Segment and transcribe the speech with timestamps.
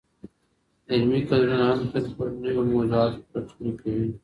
[0.91, 4.07] علمي کدرونه هم تل پر نویو موضوعاتو پلټني کوي.